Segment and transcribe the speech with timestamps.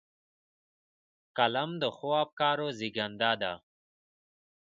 [1.37, 3.53] قلم د ښو افکارو زېږنده ده